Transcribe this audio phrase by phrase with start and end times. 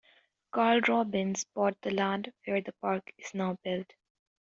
[0.49, 3.93] Karl Robbins bought the land where the park is now built.